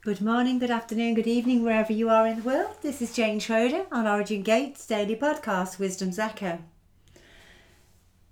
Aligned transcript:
Good 0.00 0.20
morning, 0.20 0.60
good 0.60 0.70
afternoon, 0.70 1.14
good 1.14 1.26
evening, 1.26 1.64
wherever 1.64 1.92
you 1.92 2.08
are 2.08 2.24
in 2.24 2.36
the 2.36 2.42
world. 2.42 2.76
This 2.82 3.02
is 3.02 3.12
Jane 3.12 3.40
Schroeder 3.40 3.84
on 3.90 4.06
Origin 4.06 4.42
Gates 4.42 4.86
daily 4.86 5.16
podcast, 5.16 5.80
Wisdom's 5.80 6.20
Echo. 6.20 6.60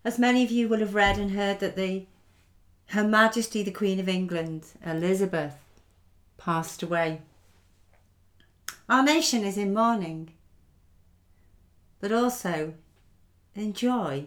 As 0.05 0.17
many 0.17 0.45
of 0.45 0.53
you 0.53 0.69
will 0.69 0.79
have 0.79 0.95
read 0.95 1.19
and 1.19 1.33
heard 1.33 1.59
that 1.59 1.75
the 1.75 2.07
Her 2.91 3.03
Majesty 3.03 3.65
the 3.65 3.73
Queen 3.73 3.99
of 3.99 4.09
England, 4.09 4.67
Elizabeth, 4.87 5.55
passed 6.39 6.85
away. 6.85 7.23
Our 8.89 9.03
nation 9.03 9.43
is 9.43 9.59
in 9.59 9.75
mourning, 9.75 10.31
but 11.99 12.13
also 12.13 12.75
in 13.57 13.73
joy 13.73 14.27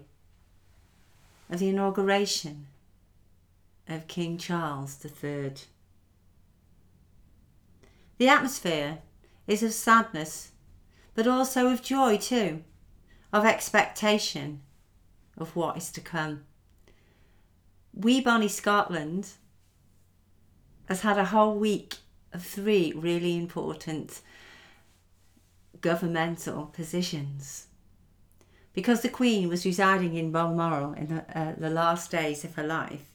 of 1.49 1.59
the 1.59 1.69
inauguration 1.69 2.67
of 3.87 4.09
King 4.09 4.37
Charles 4.37 4.97
III. 5.05 5.53
The 8.19 8.27
atmosphere 8.27 8.99
is 9.47 9.63
of 9.63 9.73
sadness, 9.73 10.51
but 11.15 11.25
also 11.25 11.69
of 11.69 11.81
joy 11.81 12.17
too, 12.17 12.63
of 13.31 13.45
expectation 13.45 14.61
of 15.37 15.55
what 15.55 15.77
is 15.77 15.89
to 15.93 16.01
come. 16.01 16.43
Wee 17.93 18.19
Bonnie 18.19 18.49
Scotland 18.49 19.29
has 20.89 21.01
had 21.01 21.17
a 21.17 21.25
whole 21.25 21.55
week 21.55 21.95
of 22.33 22.43
three 22.43 22.91
really 22.93 23.37
important 23.37 24.19
governmental 25.79 26.65
positions. 26.65 27.67
Because 28.73 29.01
the 29.01 29.09
Queen 29.09 29.47
was 29.47 29.65
residing 29.65 30.15
in 30.15 30.31
Balmoral 30.31 30.91
in 30.91 31.07
the, 31.07 31.39
uh, 31.39 31.55
the 31.57 31.69
last 31.69 32.11
days 32.11 32.43
of 32.43 32.55
her 32.55 32.67
life, 32.67 33.05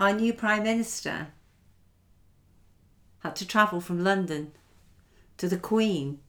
our 0.00 0.14
new 0.14 0.32
Prime 0.32 0.62
Minister 0.62 1.28
had 3.26 3.36
to 3.36 3.46
travel 3.46 3.80
from 3.80 4.04
London 4.04 4.52
to 5.36 5.48
the 5.48 5.56
Queen 5.56 6.20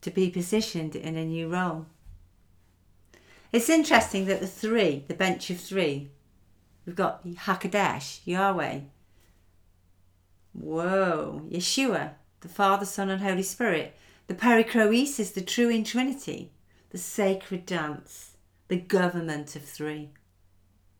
to 0.00 0.10
be 0.10 0.30
positioned 0.30 0.96
in 0.96 1.16
a 1.16 1.26
new 1.26 1.48
role. 1.48 1.84
It's 3.52 3.68
interesting 3.68 4.24
that 4.26 4.40
the 4.40 4.46
three, 4.46 5.04
the 5.08 5.14
bench 5.14 5.50
of 5.50 5.60
three, 5.60 6.08
we've 6.86 6.96
got 6.96 7.26
Hakadesh, 7.26 8.20
Yahweh, 8.24 8.80
whoa, 10.54 11.42
Yeshua, 11.50 12.12
the 12.40 12.48
Father, 12.48 12.86
Son, 12.86 13.10
and 13.10 13.22
Holy 13.22 13.42
Spirit, 13.42 13.94
the 14.26 14.34
perichoresis, 14.34 15.34
the 15.34 15.42
true 15.42 15.68
in 15.68 15.84
Trinity, 15.84 16.50
the 16.90 16.98
sacred 16.98 17.66
dance, 17.66 18.36
the 18.68 18.76
government 18.78 19.54
of 19.54 19.64
three, 19.64 20.10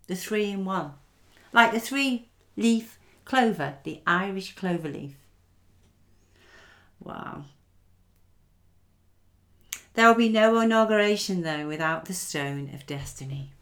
the 0.08 0.16
three 0.16 0.50
in 0.50 0.66
one, 0.66 0.92
like 1.54 1.72
the 1.72 1.80
three 1.80 2.28
leaf 2.56 2.97
Clover, 3.28 3.76
the 3.84 4.00
Irish 4.06 4.56
clover 4.56 4.88
leaf. 4.88 5.14
Wow. 6.98 7.44
There 9.92 10.08
will 10.08 10.14
be 10.14 10.30
no 10.30 10.58
inauguration 10.60 11.42
though 11.42 11.68
without 11.68 12.06
the 12.06 12.14
Stone 12.14 12.70
of 12.72 12.86
Destiny. 12.86 13.52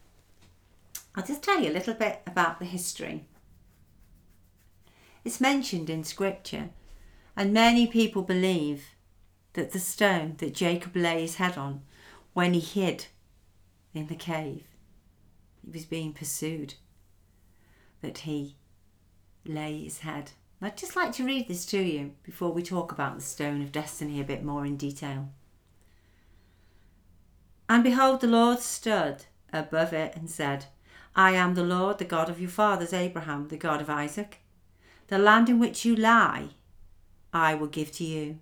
I'll 1.13 1.25
just 1.25 1.43
tell 1.43 1.59
you 1.59 1.69
a 1.69 1.73
little 1.73 1.95
bit 1.95 2.21
about 2.25 2.59
the 2.59 2.65
history. 2.65 3.25
It's 5.25 5.41
mentioned 5.41 5.89
in 5.89 6.05
scripture, 6.05 6.69
and 7.35 7.51
many 7.51 7.87
people 7.87 8.21
believe 8.21 8.91
that 9.51 9.71
the 9.71 9.79
stone 9.79 10.35
that 10.37 10.55
Jacob 10.55 10.95
lay 10.95 11.19
his 11.19 11.35
head 11.35 11.57
on 11.57 11.81
when 12.31 12.53
he 12.53 12.61
hid 12.61 13.07
in 13.93 14.07
the 14.07 14.15
cave, 14.15 14.63
he 15.61 15.69
was 15.71 15.83
being 15.83 16.13
pursued, 16.13 16.75
that 18.01 18.19
he 18.19 18.55
lay 19.49 19.83
his 19.83 19.99
head. 19.99 20.31
I'd 20.61 20.77
just 20.77 20.95
like 20.95 21.11
to 21.13 21.25
read 21.25 21.47
this 21.47 21.65
to 21.67 21.79
you 21.79 22.13
before 22.23 22.51
we 22.51 22.63
talk 22.63 22.91
about 22.91 23.15
the 23.15 23.21
stone 23.21 23.61
of 23.61 23.71
destiny 23.71 24.19
a 24.19 24.23
bit 24.23 24.43
more 24.43 24.65
in 24.65 24.75
detail. 24.75 25.29
And 27.69 27.83
behold, 27.83 28.21
the 28.21 28.27
Lord 28.27 28.59
stood 28.59 29.25
above 29.53 29.93
it 29.93 30.15
and 30.15 30.29
said, 30.29 30.65
I 31.15 31.31
am 31.31 31.53
the 31.53 31.63
Lord, 31.63 31.99
the 31.99 32.05
God 32.05 32.29
of 32.29 32.39
your 32.39 32.49
fathers, 32.49 32.93
Abraham, 32.93 33.49
the 33.49 33.57
God 33.57 33.81
of 33.81 33.89
Isaac. 33.89 34.39
The 35.07 35.17
land 35.19 35.47
in 35.47 35.59
which 35.59 35.85
you 35.85 35.95
lie, 35.95 36.49
I 37.31 37.53
will 37.53 37.67
give 37.67 37.91
to 37.93 38.03
you, 38.03 38.39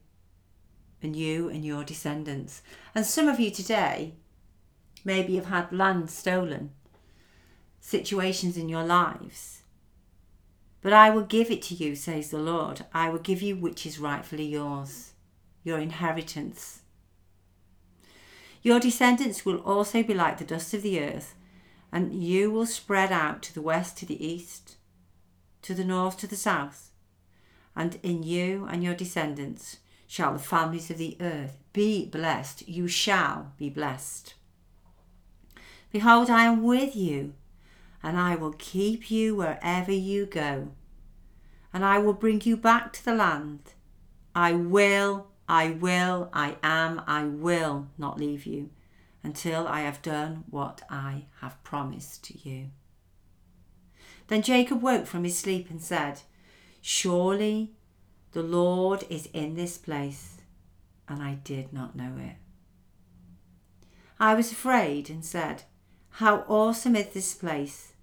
and 1.02 1.16
you 1.16 1.50
and 1.50 1.66
your 1.66 1.84
descendants. 1.84 2.62
And 2.94 3.06
some 3.06 3.28
of 3.28 3.40
you 3.40 3.52
today 3.52 4.14
maybe 5.04 5.36
have 5.36 5.48
had 5.48 5.72
land 5.72 6.10
stolen, 6.10 6.72
situations 7.80 8.58
in 8.58 8.70
your 8.70 8.84
lives 8.84 9.64
but 10.86 10.94
I 10.94 11.10
will 11.10 11.24
give 11.24 11.50
it 11.50 11.64
to 11.64 11.74
you, 11.74 11.96
says 11.96 12.30
the 12.30 12.38
Lord. 12.38 12.86
I 12.94 13.10
will 13.10 13.18
give 13.18 13.42
you 13.42 13.56
which 13.56 13.88
is 13.88 13.98
rightfully 13.98 14.46
yours, 14.46 15.14
your 15.64 15.80
inheritance. 15.80 16.82
Your 18.62 18.80
descendants 18.80 19.48
will 19.48 19.58
also 19.62 20.04
be 20.04 20.14
like 20.14 20.38
the 20.38 20.46
dust 20.46 20.76
of 20.76 20.84
the 20.84 21.02
earth, 21.02 21.34
and 21.92 22.14
you 22.14 22.52
will 22.52 22.68
spread 22.68 23.12
out 23.12 23.42
to 23.42 23.54
the 23.56 23.64
west, 23.64 23.98
to 23.98 24.06
the 24.06 24.24
east, 24.24 24.76
to 25.64 25.74
the 25.74 25.84
north, 25.84 26.18
to 26.18 26.28
the 26.28 26.36
south. 26.36 26.92
And 27.76 27.98
in 28.04 28.22
you 28.22 28.68
and 28.70 28.84
your 28.84 28.94
descendants 28.94 29.78
shall 30.06 30.34
the 30.34 30.38
families 30.38 30.92
of 30.92 31.00
the 31.00 31.18
earth 31.20 31.58
be 31.74 32.06
blessed. 32.06 32.68
You 32.68 32.88
shall 32.88 33.54
be 33.58 33.72
blessed. 33.72 34.36
Behold, 35.92 36.30
I 36.30 36.44
am 36.44 36.62
with 36.62 36.96
you 36.96 37.34
and 38.06 38.20
I 38.20 38.36
will 38.36 38.54
keep 38.60 39.10
you 39.10 39.36
wherever 39.36 39.92
you 39.92 40.28
go, 40.28 40.70
and 41.74 41.84
I 41.84 41.98
will 41.98 42.14
bring 42.14 42.40
you 42.46 42.56
back 42.56 42.94
to 42.94 43.04
the 43.04 43.16
land. 43.16 43.74
I 44.36 44.54
will, 44.54 45.30
I 45.50 45.72
will, 45.72 46.30
I 46.32 46.58
am, 46.62 47.02
I 47.08 47.24
will 47.24 47.88
not 47.98 48.20
leave 48.20 48.46
you 48.46 48.70
until 49.24 49.68
I 49.68 49.82
have 49.82 50.04
done 50.04 50.44
what 50.52 50.84
I 50.88 51.26
have 51.42 51.62
promised 51.64 52.24
to 52.26 52.38
you. 52.48 52.70
Then 54.28 54.44
Jacob 54.44 54.84
woke 54.84 55.08
from 55.08 55.24
his 55.24 55.40
sleep 55.40 55.72
and 55.72 55.82
said, 55.82 56.22
Surely 56.82 57.74
the 58.34 58.44
Lord 58.44 59.04
is 59.10 59.30
in 59.34 59.56
this 59.56 59.80
place, 59.80 60.42
and 61.10 61.24
I 61.24 61.40
did 61.44 61.74
not 61.74 61.96
know 61.96 62.14
it. 62.20 62.36
I 64.20 64.36
was 64.36 64.52
afraid 64.52 65.10
and 65.10 65.26
said, 65.26 65.64
How 66.12 66.46
awesome 66.48 66.96
is 66.96 67.08
this 67.08 67.34
place! 67.34 67.94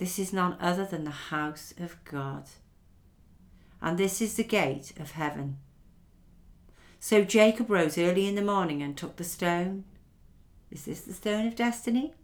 This 0.00 0.18
is 0.18 0.32
none 0.32 0.56
other 0.58 0.86
than 0.86 1.04
the 1.04 1.10
house 1.10 1.74
of 1.78 2.02
God. 2.06 2.44
And 3.82 3.98
this 3.98 4.22
is 4.22 4.34
the 4.34 4.42
gate 4.42 4.94
of 4.98 5.10
heaven. 5.10 5.58
So 6.98 7.22
Jacob 7.22 7.68
rose 7.68 7.98
early 7.98 8.26
in 8.26 8.34
the 8.34 8.40
morning 8.40 8.82
and 8.82 8.96
took 8.96 9.16
the 9.16 9.24
stone. 9.24 9.84
Is 10.70 10.86
this 10.86 11.02
the 11.02 11.12
stone 11.12 11.46
of 11.46 11.54
destiny? 11.54 12.14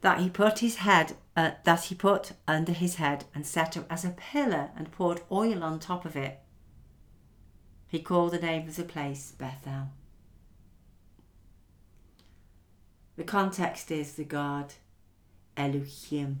That 0.00 0.18
he 0.18 0.28
put 0.28 0.58
his 0.58 0.78
head 0.78 1.16
uh, 1.36 1.52
that 1.62 1.84
he 1.84 1.94
put 1.94 2.32
under 2.48 2.72
his 2.72 2.96
head 2.96 3.26
and 3.32 3.46
set 3.46 3.76
up 3.76 3.86
as 3.88 4.04
a 4.04 4.10
pillar 4.10 4.70
and 4.76 4.90
poured 4.90 5.20
oil 5.30 5.62
on 5.62 5.78
top 5.78 6.04
of 6.04 6.16
it. 6.16 6.40
He 7.86 8.00
called 8.00 8.32
the 8.32 8.40
name 8.40 8.66
of 8.66 8.74
the 8.74 8.82
place 8.82 9.30
Bethel. 9.38 9.90
The 13.16 13.22
context 13.22 13.92
is 13.92 14.14
the 14.14 14.24
God 14.24 14.74
Elohim 15.56 16.40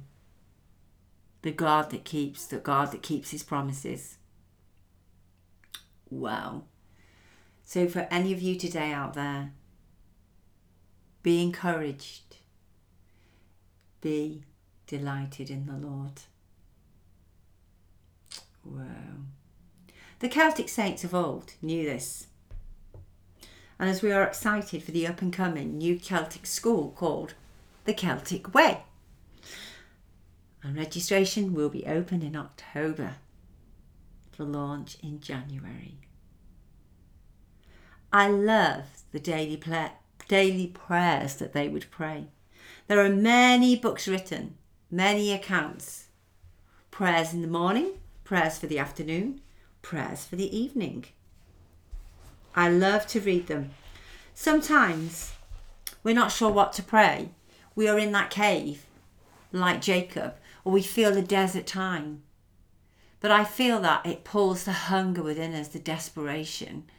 the 1.46 1.52
God 1.52 1.90
that 1.90 2.02
keeps, 2.02 2.44
the 2.44 2.56
God 2.56 2.90
that 2.90 3.04
keeps 3.04 3.30
his 3.30 3.44
promises. 3.44 4.16
Wow. 6.10 6.64
So, 7.62 7.86
for 7.86 8.08
any 8.10 8.32
of 8.32 8.42
you 8.42 8.56
today 8.56 8.90
out 8.90 9.14
there, 9.14 9.52
be 11.22 11.40
encouraged, 11.40 12.38
be 14.00 14.42
delighted 14.88 15.48
in 15.48 15.66
the 15.66 15.74
Lord. 15.74 16.22
Wow. 18.64 19.22
The 20.18 20.28
Celtic 20.28 20.68
saints 20.68 21.04
of 21.04 21.14
old 21.14 21.52
knew 21.62 21.84
this. 21.84 22.26
And 23.78 23.88
as 23.88 24.02
we 24.02 24.10
are 24.10 24.24
excited 24.24 24.82
for 24.82 24.90
the 24.90 25.06
up 25.06 25.22
and 25.22 25.32
coming 25.32 25.78
new 25.78 25.96
Celtic 25.96 26.44
school 26.44 26.90
called 26.90 27.34
the 27.84 27.94
Celtic 27.94 28.52
Way 28.52 28.82
registration 30.74 31.54
will 31.54 31.68
be 31.68 31.86
open 31.86 32.22
in 32.22 32.34
October 32.34 33.16
for 34.32 34.44
launch 34.44 34.96
in 35.02 35.20
January. 35.20 35.98
I 38.12 38.28
love 38.28 38.84
the 39.12 39.20
daily, 39.20 39.60
daily 40.28 40.66
prayers 40.68 41.36
that 41.36 41.52
they 41.52 41.68
would 41.68 41.90
pray. 41.90 42.28
There 42.86 43.04
are 43.04 43.10
many 43.10 43.76
books 43.76 44.08
written, 44.08 44.56
many 44.90 45.32
accounts. 45.32 46.06
Prayers 46.90 47.32
in 47.34 47.42
the 47.42 47.48
morning, 47.48 47.92
prayers 48.24 48.58
for 48.58 48.66
the 48.66 48.78
afternoon, 48.78 49.40
prayers 49.82 50.24
for 50.24 50.36
the 50.36 50.56
evening. 50.56 51.04
I 52.54 52.70
love 52.70 53.06
to 53.08 53.20
read 53.20 53.48
them. 53.48 53.70
Sometimes 54.34 55.34
we're 56.02 56.14
not 56.14 56.32
sure 56.32 56.50
what 56.50 56.72
to 56.74 56.82
pray. 56.82 57.30
We 57.74 57.88
are 57.88 57.98
in 57.98 58.12
that 58.12 58.30
cave, 58.30 58.86
like 59.52 59.80
Jacob, 59.82 60.34
or 60.66 60.72
we 60.72 60.82
feel 60.82 61.12
the 61.12 61.22
desert 61.22 61.64
time. 61.64 62.24
But 63.20 63.30
I 63.30 63.44
feel 63.44 63.80
that 63.82 64.04
it 64.04 64.24
pulls 64.24 64.64
the 64.64 64.72
hunger 64.72 65.22
within 65.22 65.54
us, 65.54 65.68
the 65.68 65.78
desperation 65.78 66.90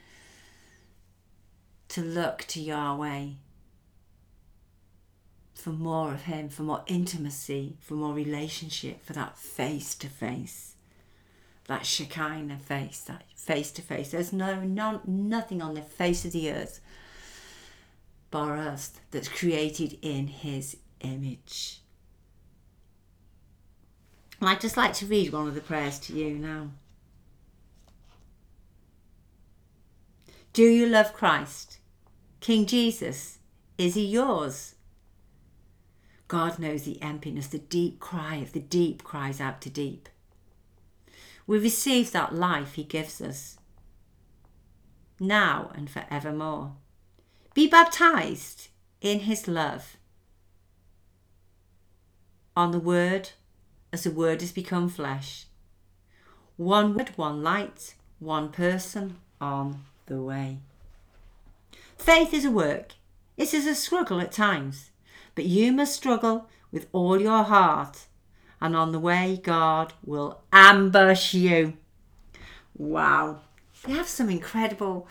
to 1.88 2.00
look 2.00 2.46
to 2.48 2.62
Yahweh 2.62 3.26
for 5.52 5.68
more 5.68 6.14
of 6.14 6.22
Him, 6.22 6.48
for 6.48 6.62
more 6.62 6.82
intimacy, 6.86 7.76
for 7.78 7.92
more 7.92 8.14
relationship, 8.14 9.04
for 9.04 9.12
that 9.12 9.36
face 9.36 9.94
to 9.96 10.08
face, 10.08 10.76
that 11.66 11.84
Shekinah 11.84 12.60
face, 12.60 13.00
that 13.02 13.24
face 13.36 13.70
to 13.72 13.82
face. 13.82 14.12
There's 14.12 14.32
no, 14.32 14.62
no 14.62 15.02
nothing 15.04 15.60
on 15.60 15.74
the 15.74 15.82
face 15.82 16.24
of 16.24 16.32
the 16.32 16.50
earth 16.50 16.80
bar 18.30 18.56
us 18.56 18.92
that's 19.10 19.28
created 19.28 19.98
in 20.00 20.28
His 20.28 20.78
image. 21.02 21.82
I'd 24.40 24.60
just 24.60 24.76
like 24.76 24.92
to 24.94 25.06
read 25.06 25.32
one 25.32 25.48
of 25.48 25.54
the 25.54 25.60
prayers 25.60 25.98
to 26.00 26.12
you 26.12 26.34
now. 26.38 26.70
Do 30.52 30.62
you 30.62 30.86
love 30.86 31.12
Christ? 31.12 31.78
King 32.40 32.66
Jesus, 32.66 33.38
is 33.76 33.94
he 33.94 34.06
yours? 34.06 34.74
God 36.28 36.58
knows 36.58 36.82
the 36.82 37.00
emptiness, 37.02 37.48
the 37.48 37.58
deep 37.58 38.00
cry 38.00 38.36
of 38.36 38.52
the 38.52 38.60
deep 38.60 39.02
cries 39.02 39.40
out 39.40 39.60
to 39.62 39.70
deep. 39.70 40.08
We 41.46 41.58
receive 41.58 42.12
that 42.12 42.34
life 42.34 42.74
he 42.74 42.84
gives 42.84 43.20
us, 43.20 43.58
now 45.18 45.72
and 45.74 45.88
forevermore. 45.88 46.74
Be 47.54 47.66
baptized 47.66 48.68
in 49.00 49.20
his 49.20 49.48
love. 49.48 49.96
On 52.56 52.70
the 52.70 52.78
word, 52.78 53.30
as 53.92 54.04
the 54.04 54.10
word 54.10 54.40
has 54.40 54.52
become 54.52 54.88
flesh. 54.88 55.46
One 56.56 56.94
word, 56.94 57.10
one 57.16 57.42
light, 57.42 57.94
one 58.18 58.50
person 58.50 59.16
on 59.40 59.84
the 60.06 60.20
way. 60.20 60.58
Faith 61.96 62.32
is 62.34 62.44
a 62.44 62.50
work. 62.50 62.92
It 63.36 63.54
is 63.54 63.66
a 63.66 63.74
struggle 63.74 64.20
at 64.20 64.32
times, 64.32 64.90
but 65.34 65.44
you 65.44 65.72
must 65.72 65.94
struggle 65.94 66.48
with 66.72 66.86
all 66.92 67.20
your 67.20 67.44
heart, 67.44 68.06
and 68.60 68.74
on 68.76 68.92
the 68.92 68.98
way, 68.98 69.40
God 69.42 69.92
will 70.04 70.40
ambush 70.52 71.34
you. 71.34 71.74
Wow. 72.76 73.40
They 73.84 73.92
have 73.92 74.08
some 74.08 74.28
incredible 74.28 75.06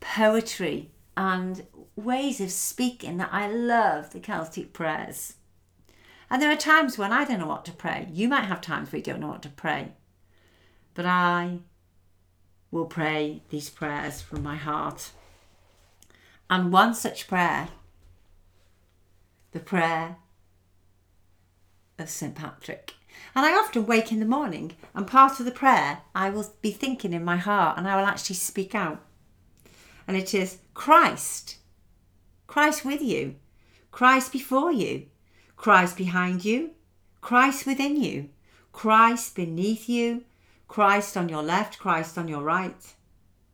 poetry 0.00 0.90
and 1.16 1.66
ways 1.94 2.40
of 2.40 2.50
speaking 2.50 3.18
that 3.18 3.30
I 3.32 3.48
love 3.48 4.10
the 4.10 4.20
Celtic 4.20 4.72
prayers. 4.72 5.34
And 6.30 6.42
there 6.42 6.50
are 6.50 6.56
times 6.56 6.98
when 6.98 7.12
I 7.12 7.24
don't 7.24 7.40
know 7.40 7.46
what 7.46 7.64
to 7.66 7.72
pray. 7.72 8.08
You 8.12 8.28
might 8.28 8.44
have 8.44 8.60
times 8.60 8.90
where 8.90 8.98
you 8.98 9.04
don't 9.04 9.20
know 9.20 9.28
what 9.28 9.42
to 9.42 9.48
pray. 9.48 9.92
But 10.94 11.06
I 11.06 11.58
will 12.70 12.86
pray 12.86 13.42
these 13.50 13.70
prayers 13.70 14.20
from 14.20 14.42
my 14.42 14.56
heart. 14.56 15.12
And 16.50 16.72
one 16.72 16.94
such 16.94 17.28
prayer, 17.28 17.68
the 19.52 19.60
prayer 19.60 20.16
of 21.98 22.10
St. 22.10 22.34
Patrick. 22.34 22.94
And 23.34 23.46
I 23.46 23.52
often 23.52 23.86
wake 23.86 24.12
in 24.12 24.20
the 24.20 24.26
morning 24.26 24.72
and 24.94 25.06
part 25.06 25.38
of 25.38 25.46
the 25.46 25.52
prayer 25.52 26.02
I 26.14 26.30
will 26.30 26.52
be 26.60 26.70
thinking 26.70 27.12
in 27.12 27.24
my 27.24 27.36
heart 27.36 27.78
and 27.78 27.88
I 27.88 27.96
will 27.96 28.06
actually 28.06 28.36
speak 28.36 28.74
out. 28.74 29.02
And 30.06 30.16
it 30.16 30.34
is 30.34 30.58
Christ, 30.74 31.56
Christ 32.46 32.84
with 32.84 33.00
you, 33.00 33.36
Christ 33.90 34.32
before 34.32 34.70
you, 34.70 35.06
Christ 35.56 35.96
behind 35.96 36.44
you, 36.44 36.70
Christ 37.20 37.66
within 37.66 38.00
you, 38.00 38.28
Christ 38.72 39.34
beneath 39.34 39.88
you, 39.88 40.24
Christ 40.68 41.16
on 41.16 41.28
your 41.28 41.42
left, 41.42 41.78
Christ 41.78 42.18
on 42.18 42.28
your 42.28 42.42
right, 42.42 42.94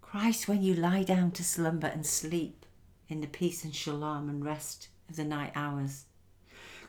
Christ 0.01 0.49
when 0.49 0.63
you 0.63 0.75
lie 0.75 1.05
down 1.05 1.31
to 1.33 1.45
slumber 1.45 1.87
and 1.87 2.05
sleep 2.05 2.67
in 3.09 3.21
the 3.21 3.27
peace 3.27 3.65
and 3.65 3.75
shalom 3.75 4.29
and 4.29 4.45
rest 4.45 4.89
of 5.09 5.17
the 5.17 5.25
night 5.25 5.53
hours. 5.55 6.05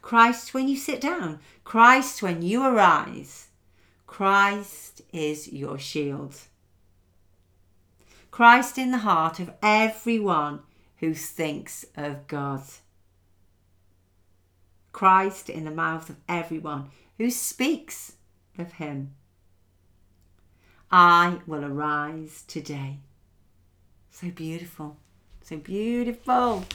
Christ 0.02 0.54
when 0.54 0.68
you 0.68 0.76
sit 0.76 1.00
down, 1.00 1.40
Christ 1.64 2.22
when 2.22 2.42
you 2.42 2.66
arise. 2.66 3.48
Christ 4.08 5.02
is 5.14 5.52
your 5.52 5.80
shield. 5.80 6.36
Christ 8.30 8.78
in 8.78 8.92
the 8.92 9.00
heart 9.00 9.40
of 9.40 9.54
everyone 9.62 10.62
who 10.98 11.14
thinks 11.14 11.86
of 11.96 12.28
God. 12.28 12.64
Christ 14.94 15.50
in 15.50 15.66
the 15.66 15.72
mouth 15.72 16.10
of 16.10 16.16
everyone 16.30 16.90
who 17.18 17.30
speaks 17.30 18.14
of 18.58 18.74
him. 18.74 19.16
I 20.92 21.40
will 21.46 21.66
arise 21.66 22.44
today. 22.48 23.00
So 24.12 24.30
beautiful, 24.30 24.98
so 25.42 25.58
beautiful. 25.58 26.66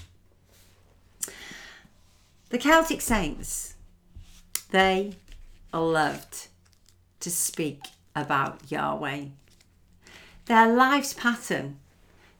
The 2.50 2.58
Celtic 2.58 3.00
saints, 3.00 3.74
they 4.70 5.12
loved 5.72 6.48
to 7.20 7.30
speak 7.30 7.84
about 8.16 8.70
Yahweh. 8.70 9.26
Their 10.46 10.74
life's 10.74 11.14
pattern, 11.14 11.78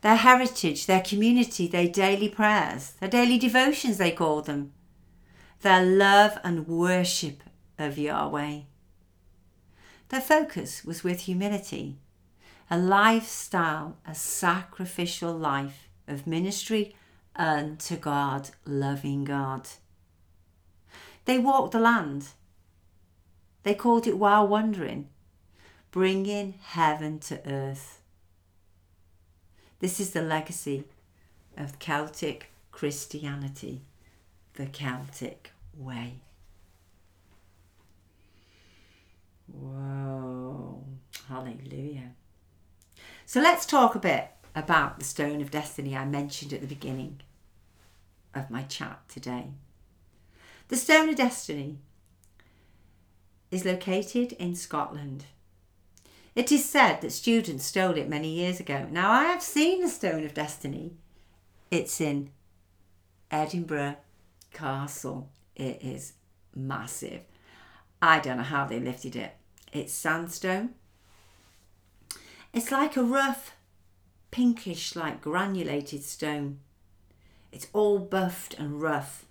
their 0.01 0.17
heritage, 0.17 0.87
their 0.87 1.03
community, 1.03 1.69
their 1.69 1.89
daily 1.89 2.29
prayers, 2.29 2.93
their 3.01 3.09
daily 3.09 3.39
devotions, 3.39 3.99
they 3.99 4.11
call 4.11 4.43
them, 4.43 4.73
their 5.60 5.84
love 5.84 6.38
and 6.44 6.69
worship 6.69 7.43
of 7.78 7.99
Yahweh. 7.99 8.60
Their 10.08 10.20
focus 10.20 10.84
was 10.84 11.02
with 11.02 11.20
humility, 11.22 11.99
a 12.70 12.78
lifestyle, 12.78 13.96
a 14.06 14.14
sacrificial 14.14 15.32
life 15.32 15.88
of 16.06 16.26
ministry 16.26 16.94
unto 17.34 17.96
God, 17.96 18.50
loving 18.64 19.25
God. 19.25 19.69
They 21.25 21.38
walked 21.38 21.72
the 21.72 21.81
land. 21.81 22.28
They 23.64 23.75
called 23.75 24.06
it 24.06 24.16
while 24.16 24.46
wandering, 24.46 25.08
bringing 25.90 26.55
heaven 26.62 27.19
to 27.20 27.46
earth. 27.46 28.00
This 29.81 30.00
is 30.00 30.10
the 30.10 30.22
legacy 30.22 30.84
of 31.56 31.78
Celtic 31.78 32.50
Christianity 32.70 33.82
the 34.58 34.66
Celtic 34.66 35.52
way. 35.76 36.14
Whoa, 39.46 40.84
hallelujah. 41.29 42.10
So 43.24 43.41
let's 43.41 43.65
talk 43.65 43.94
a 43.94 44.00
bit 44.00 44.31
about 44.56 44.98
the 44.98 45.05
Stone 45.05 45.41
of 45.41 45.53
Destiny 45.53 45.96
I 45.96 46.05
mentioned 46.05 46.53
at 46.53 46.60
the 46.60 46.67
beginning 46.67 47.20
of 48.34 48.50
my 48.50 48.62
chat 48.65 49.00
today. 49.08 49.50
The 50.67 50.77
Stone 50.77 51.10
of 51.10 51.17
Destiny 51.17 51.79
is 53.53 53.65
located 53.65 54.32
in 54.32 54.56
Scotland. 54.56 55.27
It 56.34 56.50
is 56.50 56.65
said 56.65 57.00
that 57.00 57.12
students 57.12 57.65
stole 57.65 57.96
it 57.96 58.08
many 58.08 58.31
years 58.31 58.58
ago. 58.58 58.88
Now, 58.91 59.12
I 59.12 59.24
have 59.24 59.43
seen 59.43 59.82
the 59.82 59.88
Stone 59.88 60.24
of 60.24 60.34
Destiny. 60.34 60.94
It's 61.70 62.00
in 62.00 62.31
Edinburgh 63.31 63.96
castle. 64.52 65.31
It 65.56 65.82
is 65.82 66.14
massive. 66.55 67.22
I 68.00 68.20
don't 68.20 68.36
know 68.36 68.43
how 68.43 68.67
they 68.67 68.81
lifted 68.81 69.17
it. 69.17 69.34
It's 69.72 69.93
sandstone. 69.93 70.70
It's 72.52 72.70
like 72.70 72.96
a 72.96 73.02
rough, 73.02 73.55
pinkish, 74.31 74.96
like 74.96 75.20
granulated 75.20 76.02
stone. 76.02 76.60
It's 77.52 77.67
all 77.72 77.98
buffed 77.98 78.55
and 78.55 78.81
rough. 78.81 79.26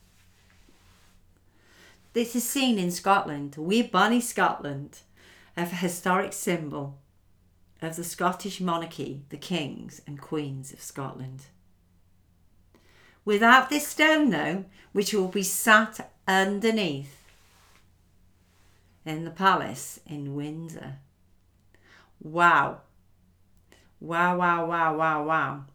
This 2.13 2.35
is 2.35 2.43
seen 2.43 2.79
in 2.79 2.91
Scotland, 2.91 3.55
wee 3.57 3.83
Bonnie 3.83 4.21
Scotland, 4.21 4.99
a 5.55 5.65
historic 5.65 6.33
symbol 6.33 6.97
of 7.81 7.95
the 7.95 8.03
Scottish 8.03 8.59
monarchy, 8.59 9.23
the 9.29 9.37
kings 9.37 10.01
and 10.07 10.19
queens 10.19 10.73
of 10.73 10.81
Scotland. 10.81 11.45
Without 13.27 13.69
this 13.69 13.85
stone, 13.85 14.29
though, 14.29 14.63
which 14.93 15.13
will 15.13 15.27
be 15.27 15.43
sat 15.43 16.13
underneath 16.25 17.21
in 19.05 19.25
the 19.25 19.31
palace 19.31 19.99
in 20.07 20.33
Windsor. 20.33 20.99
Wow. 22.21 22.83
Wow, 23.99 24.37
wow, 24.37 24.65
wow, 24.65 24.95
wow, 24.95 25.25
wow. 25.25 25.65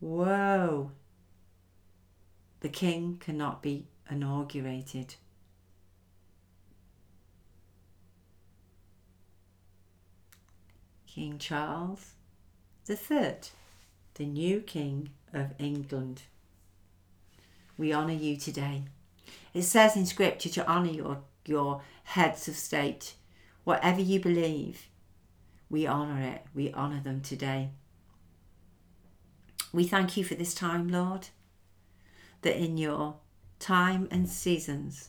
Whoa. 0.00 0.92
The 2.60 2.70
king 2.70 3.18
cannot 3.20 3.60
be 3.60 3.84
inaugurated. 4.10 5.16
King 11.06 11.36
Charles 11.36 12.14
III, 12.88 13.34
the 14.14 14.24
new 14.24 14.62
King 14.62 15.10
of 15.34 15.52
England 15.58 16.22
we 17.80 17.94
honour 17.94 18.12
you 18.12 18.36
today. 18.36 18.82
It 19.54 19.62
says 19.62 19.96
in 19.96 20.04
Scripture 20.04 20.50
to 20.50 20.68
honour 20.68 20.90
your, 20.90 21.22
your 21.46 21.80
heads 22.04 22.46
of 22.46 22.54
state. 22.54 23.14
whatever 23.64 24.00
you 24.02 24.20
believe, 24.20 24.88
we 25.70 25.86
honour 25.86 26.20
it. 26.22 26.42
We 26.54 26.72
honour 26.74 27.00
them 27.00 27.22
today. 27.22 27.70
We 29.72 29.84
thank 29.84 30.16
you 30.16 30.24
for 30.24 30.34
this 30.34 30.52
time, 30.52 30.88
Lord, 30.88 31.28
that 32.42 32.56
in 32.56 32.76
your 32.76 33.16
time 33.58 34.08
and 34.10 34.28
seasons, 34.28 35.08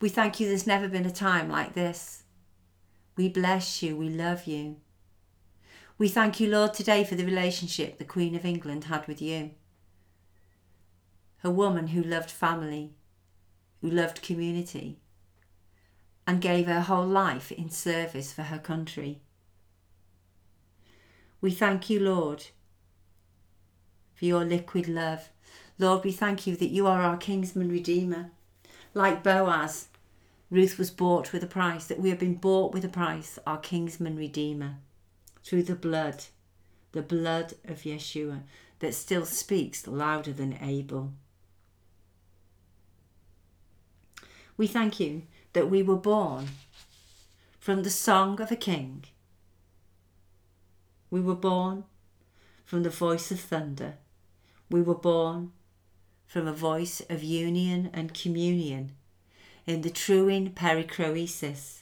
we 0.00 0.08
thank 0.08 0.40
you 0.40 0.48
there's 0.48 0.66
never 0.66 0.88
been 0.88 1.06
a 1.06 1.10
time 1.10 1.50
like 1.50 1.74
this. 1.74 2.22
We 3.14 3.28
bless 3.28 3.82
you. 3.82 3.94
We 3.94 4.08
love 4.08 4.46
you. 4.46 4.76
We 5.98 6.08
thank 6.08 6.40
you, 6.40 6.48
Lord, 6.48 6.72
today 6.72 7.04
for 7.04 7.16
the 7.16 7.26
relationship 7.26 7.98
the 7.98 8.04
Queen 8.04 8.34
of 8.34 8.46
England 8.46 8.84
had 8.84 9.06
with 9.06 9.20
you. 9.20 9.50
A 11.42 11.50
woman 11.50 11.88
who 11.88 12.02
loved 12.02 12.30
family, 12.30 12.92
who 13.80 13.90
loved 13.90 14.20
community, 14.20 14.98
and 16.26 16.40
gave 16.40 16.66
her 16.66 16.82
whole 16.82 17.06
life 17.06 17.50
in 17.50 17.70
service 17.70 18.32
for 18.32 18.42
her 18.42 18.58
country. 18.58 19.20
We 21.40 21.50
thank 21.50 21.88
you, 21.88 21.98
Lord, 21.98 22.46
for 24.14 24.26
your 24.26 24.44
liquid 24.44 24.86
love. 24.86 25.30
Lord, 25.78 26.04
we 26.04 26.12
thank 26.12 26.46
you 26.46 26.56
that 26.56 26.68
you 26.68 26.86
are 26.86 27.00
our 27.00 27.16
kinsman 27.16 27.70
redeemer. 27.70 28.30
Like 28.92 29.22
Boaz, 29.22 29.88
Ruth 30.50 30.76
was 30.76 30.90
bought 30.90 31.32
with 31.32 31.42
a 31.42 31.46
price, 31.46 31.86
that 31.86 32.00
we 32.00 32.10
have 32.10 32.18
been 32.18 32.34
bought 32.34 32.74
with 32.74 32.84
a 32.84 32.88
price, 32.88 33.38
our 33.46 33.58
kinsman 33.58 34.16
redeemer, 34.16 34.76
through 35.42 35.62
the 35.62 35.74
blood, 35.74 36.24
the 36.92 37.02
blood 37.02 37.54
of 37.64 37.82
Yeshua, 37.84 38.42
that 38.80 38.94
still 38.94 39.24
speaks 39.24 39.86
louder 39.86 40.34
than 40.34 40.58
Abel. 40.60 41.14
We 44.60 44.66
thank 44.66 45.00
you 45.00 45.22
that 45.54 45.70
we 45.70 45.82
were 45.82 45.96
born 45.96 46.48
from 47.58 47.82
the 47.82 47.88
song 47.88 48.42
of 48.42 48.52
a 48.52 48.56
king. 48.56 49.04
We 51.10 51.22
were 51.22 51.34
born 51.34 51.84
from 52.66 52.82
the 52.82 52.90
voice 52.90 53.30
of 53.30 53.40
thunder. 53.40 53.94
We 54.68 54.82
were 54.82 54.94
born 55.12 55.52
from 56.26 56.46
a 56.46 56.52
voice 56.52 57.00
of 57.08 57.22
union 57.22 57.88
and 57.94 58.12
communion 58.12 58.92
in 59.66 59.80
the 59.80 59.88
triune 59.88 60.50
perichoresis. 60.50 61.80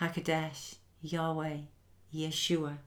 Hakadesh, 0.00 0.78
Yahweh, 1.00 1.58
Yeshua. 2.12 2.78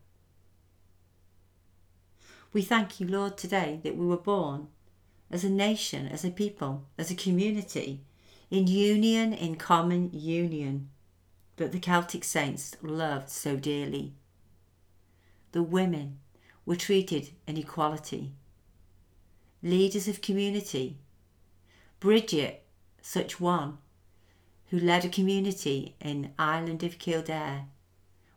We 2.52 2.62
thank 2.62 3.00
you, 3.00 3.08
Lord, 3.08 3.38
today 3.38 3.80
that 3.86 3.96
we 3.96 4.06
were 4.06 4.18
born 4.18 4.68
as 5.32 5.44
a 5.44 5.50
nation, 5.50 6.08
as 6.08 6.26
a 6.26 6.30
people, 6.30 6.86
as 6.98 7.10
a 7.10 7.16
community, 7.16 8.02
in 8.50 8.68
union, 8.68 9.34
in 9.34 9.56
common 9.56 10.10
union, 10.12 10.90
that 11.56 11.72
the 11.72 11.80
Celtic 11.80 12.24
saints 12.24 12.76
loved 12.82 13.30
so 13.30 13.56
dearly. 13.56 14.14
The 15.54 15.64
women 15.64 16.20
were 16.66 16.76
treated 16.76 17.30
in 17.48 17.58
equality. 17.58 18.34
Leaders 19.64 20.08
of 20.08 20.22
community, 20.22 20.98
Bridget, 22.00 22.64
such 23.02 23.40
one, 23.40 23.78
who 24.70 24.80
led 24.80 25.06
a 25.06 25.10
community 25.10 25.96
in 26.00 26.34
Island 26.40 26.84
of 26.84 26.98
Kildare, 26.98 27.68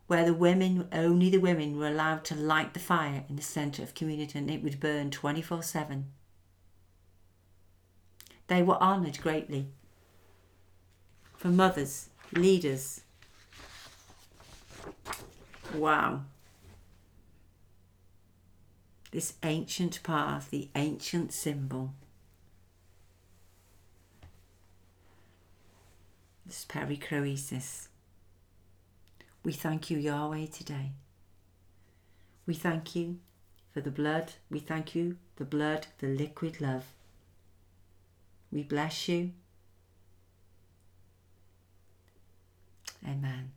where 0.06 0.24
the 0.24 0.34
women, 0.34 0.88
only 0.92 1.30
the 1.30 1.38
women, 1.38 1.78
were 1.78 1.88
allowed 1.88 2.24
to 2.26 2.34
light 2.34 2.74
the 2.74 2.80
fire 2.80 3.24
in 3.28 3.36
the 3.36 3.42
centre 3.42 3.82
of 3.82 3.94
community 3.94 4.38
and 4.38 4.50
it 4.50 4.62
would 4.62 4.80
burn 4.80 5.10
24 5.10 5.62
7. 5.62 6.10
They 8.46 8.62
were 8.62 8.80
honoured 8.82 9.20
greatly. 9.20 9.68
For 11.36 11.48
mothers, 11.48 12.10
leaders. 12.32 13.02
Wow. 15.74 16.22
This 19.10 19.34
ancient 19.42 20.02
path, 20.02 20.50
the 20.50 20.68
ancient 20.74 21.32
symbol. 21.32 21.92
This 26.44 26.64
perichoresis. 26.64 27.88
We 29.44 29.52
thank 29.52 29.90
you, 29.90 29.98
Yahweh, 29.98 30.46
today. 30.46 30.92
We 32.46 32.54
thank 32.54 32.94
you 32.94 33.18
for 33.72 33.80
the 33.80 33.90
blood. 33.90 34.32
We 34.50 34.58
thank 34.58 34.94
you, 34.94 35.16
the 35.36 35.44
blood, 35.44 35.86
the 35.98 36.08
liquid 36.08 36.60
love. 36.60 36.84
We 38.54 38.62
bless 38.62 39.08
you. 39.08 39.32
Amen. 43.04 43.50